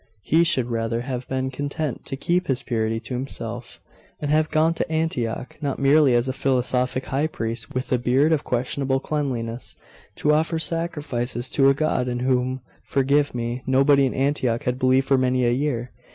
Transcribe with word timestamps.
He 0.23 0.43
should 0.43 0.71
rather 0.71 1.01
have 1.01 1.27
been 1.27 1.51
content 1.51 2.07
to 2.07 2.15
keep 2.15 2.47
his 2.47 2.63
purity 2.63 2.99
to 3.01 3.13
himself, 3.13 3.79
and 4.19 4.31
have 4.31 4.49
gone 4.49 4.73
to 4.73 4.91
Antioch 4.91 5.59
not 5.61 5.77
merely 5.77 6.15
as 6.15 6.27
a 6.27 6.33
philosophic 6.33 7.05
high 7.05 7.27
priest, 7.27 7.75
with 7.75 7.91
a 7.91 7.99
beard 7.99 8.31
of 8.33 8.43
questionable 8.43 8.99
cleanliness, 8.99 9.75
to 10.15 10.33
offer 10.33 10.57
sacrifices 10.57 11.51
to 11.51 11.69
a 11.69 11.75
god 11.75 12.07
in 12.07 12.21
whom 12.21 12.61
forgive 12.83 13.35
me 13.35 13.61
nobody 13.67 14.07
in 14.07 14.15
Antioch 14.15 14.63
had 14.63 14.79
believed 14.79 15.07
for 15.07 15.19
many 15.19 15.45
a 15.45 15.51
year. 15.51 15.91